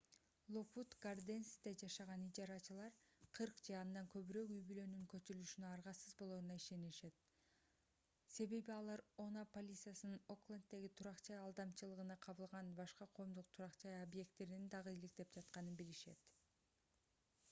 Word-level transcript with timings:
локвуд 0.53 0.93
гарденсьте 1.03 1.71
жашаган 1.81 2.21
ижарачылар 2.29 2.95
40 3.39 3.59
же 3.67 3.75
андан 3.81 4.07
көбүрөөк 4.15 4.53
үй-бүлөнүн 4.55 5.03
көчүрүлүшүнө 5.13 5.67
аргасыз 5.73 6.15
болоруна 6.23 6.57
ишенишет 6.63 7.21
себеби 8.37 8.75
алар 8.77 9.05
oha 9.27 9.45
полициясынын 9.59 10.25
окленддеги 10.37 10.91
турак-жай 11.01 11.39
алдамчылыгына 11.45 12.19
кабылган 12.27 12.75
башка 12.83 13.09
коомдук 13.19 13.55
турак-жай 13.59 14.01
объекттерин 14.07 14.69
дагы 14.77 14.97
иликтеп 14.99 15.39
жатканын 15.39 15.81
билишет 15.85 16.29